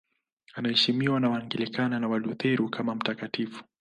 [0.55, 3.63] Anaheshimiwa na Waanglikana na Walutheri kama mtakatifu.